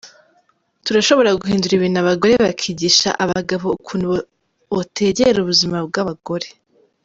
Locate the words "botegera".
4.75-5.37